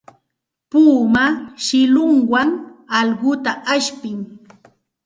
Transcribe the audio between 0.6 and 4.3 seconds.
Puma shillunwan allquta ashpin.